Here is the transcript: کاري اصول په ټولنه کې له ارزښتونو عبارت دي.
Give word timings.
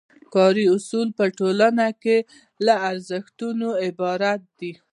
کاري 0.33 0.65
اصول 0.75 1.07
په 1.17 1.25
ټولنه 1.37 1.87
کې 2.03 2.17
له 2.65 2.73
ارزښتونو 2.89 3.67
عبارت 3.85 4.41
دي. 4.59 4.73